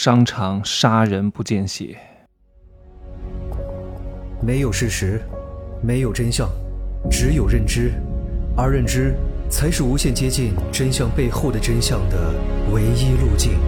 [0.00, 1.98] 商场杀人不见血，
[4.40, 5.20] 没有事实，
[5.82, 6.48] 没有真相，
[7.10, 7.90] 只有认知，
[8.56, 9.16] 而认知
[9.50, 12.32] 才是无限接近真相背后的真相的
[12.72, 13.58] 唯一路径。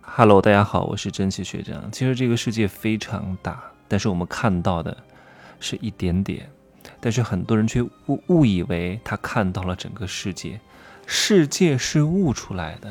[0.00, 1.92] Hello，大家好，我是真奇学长。
[1.92, 4.96] 其实这个世界非常大，但是我们看到的
[5.60, 6.48] 是一点点，
[6.98, 10.58] 但是很多人却误误以为他看到了整个世界。
[11.06, 12.90] 世界是悟出来的。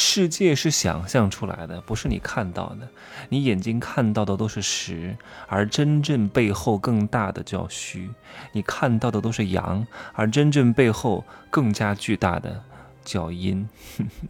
[0.00, 2.88] 世界是想象出来的，不是你看到的。
[3.30, 5.16] 你眼睛看到的都是实，
[5.48, 8.08] 而真正背后更大的叫虚。
[8.52, 12.62] 你看到的都是阳，而真正背后更加巨大的
[13.04, 13.68] 叫阴。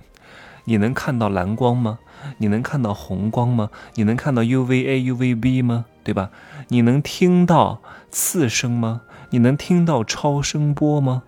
[0.65, 1.99] 你能看到蓝光吗？
[2.39, 3.69] 你能看到红光吗？
[3.97, 5.85] 你能看到 UVA、UVB 吗？
[6.03, 6.31] 对吧？
[6.69, 9.03] 你能听到次声吗？
[9.29, 11.25] 你能听到超声波吗？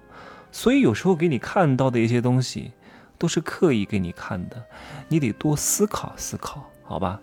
[0.51, 2.73] 所以有时候给你看到的一些东西。
[3.21, 4.65] 都是刻意给你看的，
[5.09, 7.21] 你得多思考思考，好吧？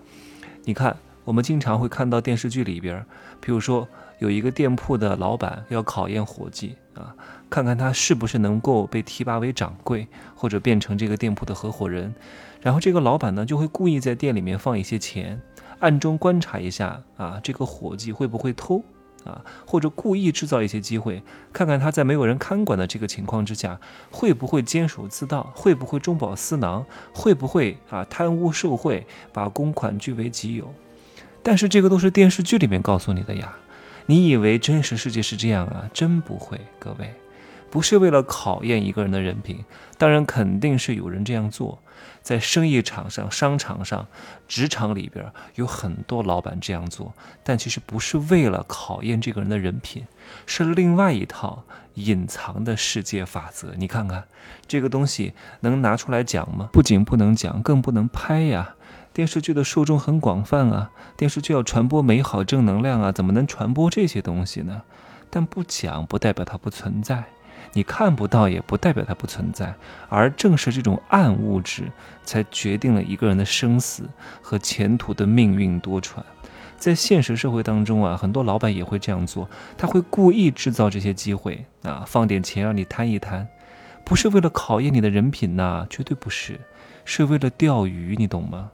[0.63, 3.03] 你看，我们经常会看到电视剧里边，
[3.41, 3.87] 比如说
[4.19, 7.15] 有一个店铺的老板要考验伙计啊，
[7.49, 12.13] 看看他是不是能够被提拔为掌柜，或者变成这个店铺的合伙人。
[12.61, 15.41] 然后这个老板呢，就会故意在店里面放一些钱，
[15.79, 18.83] 暗中观察一下啊，这个伙计会不会偷。
[19.27, 21.21] 啊，或者故意制造一些机会，
[21.53, 30.73] 看看他在没有人看管的这个情况之下，会不会监守自盗，会不会中饱私囊，会不会啊贪污受贿，把公款据为己有。
[31.43, 33.55] 但是这个都是电视剧里面告诉你的呀，
[34.05, 35.89] 你以为真实世界是这样啊？
[35.93, 37.13] 真不会，各位。
[37.69, 39.63] 不是为了考验一个人的人品，
[39.97, 41.79] 当然肯定是有人这样做，
[42.21, 44.07] 在生意场上、商场上、
[44.47, 50.05] 职场里边有很多老板这样做，但其实不是为了考验这个人的人品，
[50.45, 51.63] 是另外一套
[51.95, 53.73] 隐藏的世界法则。
[53.77, 54.25] 你看看
[54.67, 56.69] 这个东西能拿出来讲吗？
[56.71, 58.75] 不仅不能讲，更不能拍呀！
[59.13, 64.83] 电视剧的受众很广泛啊，电视剧要传播美好正能量啊，怎么能传播这些东西呢？
[65.29, 67.25] 但不讲不代表它不存在。
[67.73, 69.75] 你看不到，也不代表它不存在，
[70.09, 71.91] 而正是这种暗物质，
[72.23, 74.09] 才决定了一个人的生死
[74.41, 76.23] 和前途的命运多舛。
[76.77, 83.47] 在现实社会当中啊，很多老板也会这样做，他会故意制造这些机会啊，放点钱让你贪一贪，
[84.03, 86.59] 不是为了考验你的人品呐，绝对不是，
[87.03, 88.71] 是为了钓鱼，你懂吗？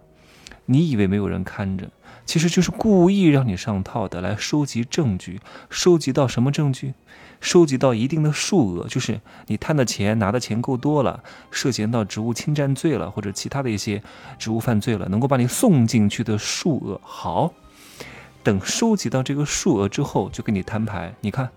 [0.66, 1.90] 你以为没有人看着，
[2.26, 5.40] 其实就是故意让你上套的，来收集证据，
[5.70, 6.94] 收集到什么证据？
[7.42, 14.02] 收集到一定的数额，就是你贪的钱拿的钱够多了，涉嫌到职务侵占罪了，或者其他的一些
[14.40, 17.02] 职务犯罪了，能够把你送进去的数额。
[17.04, 17.54] 好，
[18.42, 21.14] 等收集到这个数额之后，就跟你摊牌。
[21.20, 21.50] 你看，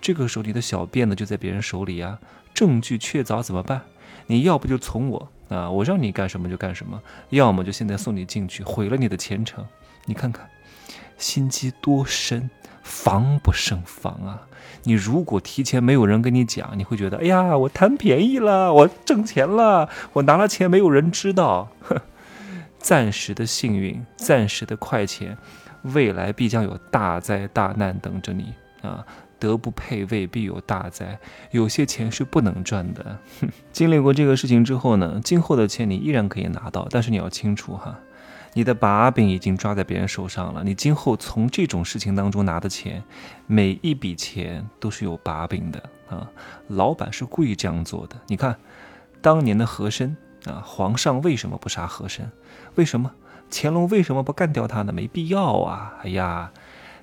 [0.00, 2.18] 这个时候你的小辫子就在别人手里啊，
[2.54, 3.82] 证据确凿怎么办？
[4.26, 6.98] 你要不就从我啊，我让你干什么就干什么；
[7.28, 9.62] 要么就现在送你进去，毁了你的前程。
[10.06, 10.48] 你看看，
[11.18, 12.50] 心机多深。
[12.86, 14.46] 防不胜防啊！
[14.82, 21.70] 你如果提前没有人跟你讲，你会觉得，哎呀，我贪便宜了，我挣钱了，我拿了钱没有人知道，
[22.78, 25.38] 暂时的幸运，暂时的快钱，
[25.84, 29.02] 未来必将有大灾大难等着你啊！
[29.38, 31.18] 德不配位，必有大灾。
[31.52, 33.18] 有些钱是不能赚的。
[33.72, 37.98] 经历过这个事情之后呢，今后的钱你依然可以拿到，但是你要清楚哈。
[38.54, 43.02] 你的把柄已经抓在别人手上了，你今后从这种事情当中拿的钱，
[43.46, 46.30] 每一笔钱都是有把柄的啊！
[46.68, 48.16] 老板是故意这样做的。
[48.28, 48.56] 你看，
[49.20, 50.16] 当年的和珅
[50.46, 52.30] 啊，皇上为什么不杀和珅？
[52.76, 53.10] 为什么
[53.50, 54.92] 乾隆为什么不干掉他呢？
[54.92, 55.94] 没必要啊！
[56.04, 56.52] 哎呀，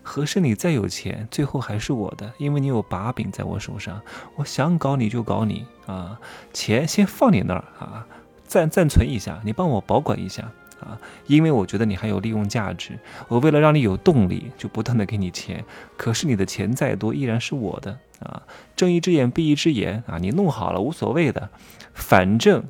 [0.02, 4.02] 和珅你再有钱，最后还是我的，因为你有把柄在我手上，
[4.38, 6.18] 我想搞你就搞你啊！
[6.54, 8.08] 钱先放你那儿啊，
[8.48, 10.50] 暂暂存一下，你帮我保管一下。
[10.82, 15.64] 啊，因为我觉得你还有利用价值，我为了让你有动力，就不断的给你钱。
[15.96, 18.42] 可是你的钱再多，依然是我的啊。
[18.76, 21.50] 睁一只眼闭一只眼啊，你弄好了无所谓的，
[21.94, 22.64] 反正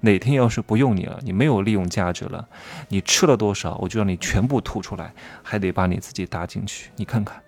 [0.00, 2.48] 哪天要是不用你了，你没有利用价值了，
[2.88, 5.12] 你吃了多少，我就让你全部吐出来，
[5.42, 6.90] 还得把你自己搭进去。
[6.96, 7.42] 你看看，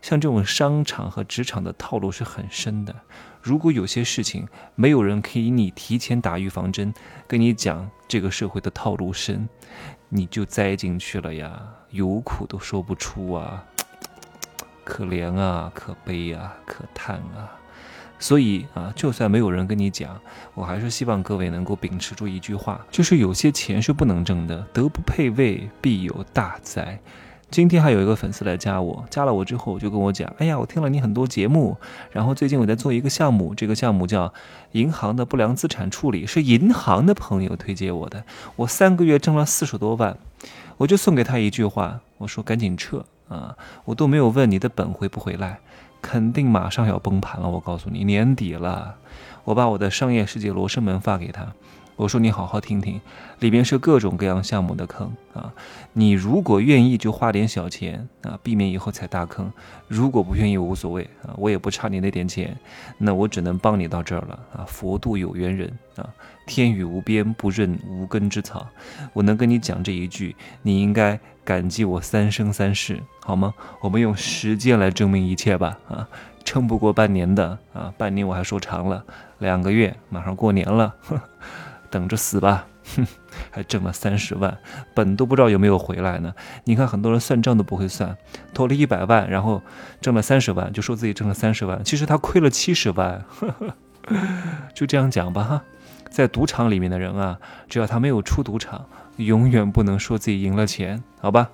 [0.00, 2.94] 像这种商场和职场的套路是很深的。
[3.42, 6.92] 如果有些事情没有人可以你提前打预防针，
[7.26, 9.48] 跟你讲这个社会的套路深，
[10.08, 11.60] 你就栽进去了呀，
[11.90, 13.64] 有苦都说不出啊，
[14.84, 17.56] 可怜啊，可悲啊，可叹啊。
[18.18, 20.20] 所以啊，就算没有人跟你讲，
[20.52, 27.00] 我还是希望各位能够秉持住一句话，就是有些钱是不能挣的，德不配位，必有大灾。
[27.50, 31.76] 今天还有一个粉丝来加我，加了我之后就跟我讲：“哎呀，我听了你很多节目，
[32.12, 34.32] 然后最近我在做一个项目，这个项目叫
[34.70, 38.22] 银行的不良资产处理，是银行的朋友推荐我的。
[38.54, 40.16] 我三个月挣了四十多万，
[40.76, 43.56] 我就送给他一句话，我说赶紧撤啊！
[43.84, 45.58] 我都没有问你的本回不回来，
[46.00, 47.48] 肯定马上要崩盘了。
[47.48, 48.94] 我告诉你，年底了，
[49.42, 51.48] 我把我的商业世界罗生门发给他。”
[52.00, 52.98] 我说你好好听听，
[53.40, 55.52] 里面是各种各样项目的坑啊！
[55.92, 59.44] 你如果愿意就花点小钱啊，避免以后踩大坑；
[59.86, 62.56] 如果不愿意无所谓啊，我也不差你那点钱，
[62.96, 64.64] 那我只能帮你到这儿了啊！
[64.66, 66.08] 佛度有缘人啊，
[66.46, 68.66] 天宇无边，不认无根之草。
[69.12, 73.52] 我能跟你讲这一句，你应该感激我三生三世，好吗？
[73.82, 76.08] 我们用时间来证明一切吧啊！
[76.46, 79.04] 撑不过半年的啊，半年我还说长了，
[79.40, 80.94] 两个月马上过年了。
[81.90, 82.66] 等着死吧！
[82.96, 83.06] 哼，
[83.50, 84.56] 还挣了三十万，
[84.94, 86.34] 本都不知道有没有回来呢。
[86.64, 88.16] 你看，很多人算账都不会算，
[88.54, 89.62] 投了一百万，然后
[90.00, 93.24] 挣了三十万，就说自己挣了三十万，其实他亏了七十万。
[94.74, 95.62] 就这样讲吧，哈，
[96.08, 97.38] 在赌场里面的人啊，
[97.68, 98.86] 只要他没有出赌场，
[99.16, 101.50] 永远不能说自己赢了钱，好吧？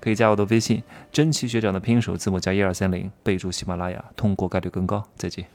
[0.00, 0.82] 可以加我的微信，
[1.12, 5.04] 真奇学长的拼音首字母加一二三零，备注喜马拉雅，通过概率更高。
[5.16, 5.52] 再见。